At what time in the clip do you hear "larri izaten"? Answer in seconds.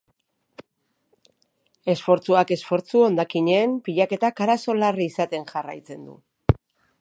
4.81-5.47